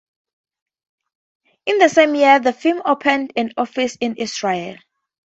In 1.67 1.77
the 1.77 1.87
same 1.87 2.15
year, 2.15 2.39
the 2.39 2.53
firm 2.53 2.81
opened 2.83 3.33
an 3.35 3.51
office 3.55 3.97
in 4.01 4.15
Israel. 4.17 4.77